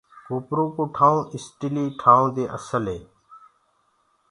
ڪوپرو 0.25 0.65
ڪو 0.75 0.83
ٺآئون 0.95 1.21
اسٽيلي 1.35 1.85
ڪآ 1.89 1.93
ٽآئونٚ 2.01 2.33
دي 2.35 2.43
اسل 2.57 2.85
هي۔ 2.93 2.99